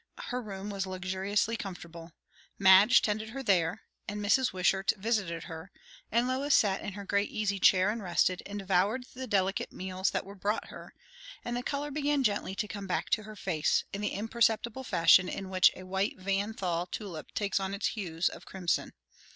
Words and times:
Her 0.31 0.41
room 0.41 0.71
was 0.71 0.87
luxuriously 0.87 1.55
comfortable; 1.55 2.11
Madge 2.57 3.03
tended 3.03 3.29
her 3.29 3.43
there, 3.43 3.83
and 4.07 4.19
Mrs. 4.19 4.51
Wishart 4.51 4.93
visited 4.97 5.43
her; 5.43 5.71
and 6.11 6.27
Lois 6.27 6.55
sat 6.55 6.81
in 6.81 6.93
her 6.93 7.05
great 7.05 7.29
easy 7.29 7.59
chair, 7.59 7.91
and 7.91 8.01
rested, 8.01 8.41
and 8.47 8.57
devoured 8.57 9.05
the 9.13 9.27
delicate 9.27 9.71
meals 9.71 10.09
that 10.09 10.25
were 10.25 10.33
brought 10.33 10.69
her; 10.69 10.95
and 11.45 11.55
the 11.55 11.61
colour 11.61 11.91
began 11.91 12.23
gently 12.23 12.55
to 12.55 12.67
come 12.67 12.87
back 12.87 13.11
to 13.11 13.21
her 13.21 13.35
face, 13.35 13.83
in 13.93 14.01
the 14.01 14.13
imperceptible 14.15 14.83
fashion 14.83 15.29
in 15.29 15.51
which 15.51 15.69
a 15.75 15.83
white 15.85 16.17
Van 16.19 16.55
Thol 16.55 16.87
tulip 16.89 17.31
takes 17.35 17.59
on 17.59 17.75
its 17.75 17.89
hues 17.89 18.27
of 18.27 18.43
crimson. 18.43 18.93